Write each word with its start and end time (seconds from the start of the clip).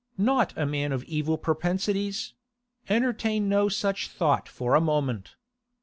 Not 0.17 0.57
a 0.57 0.65
man 0.65 0.91
of 0.93 1.03
evil 1.03 1.37
propensities; 1.37 2.33
entertain 2.89 3.47
no 3.47 3.69
such 3.69 4.07
thought 4.09 4.49
for 4.49 4.73
a 4.73 4.81
moment. 4.81 5.35